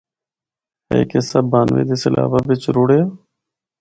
ہک 0.89 1.09
حصہ 1.17 1.39
بانوے 1.51 1.83
دے 1.87 1.95
سیلابا 2.01 2.39
بچ 2.47 2.63
رُڑیِّا۔ 2.75 3.03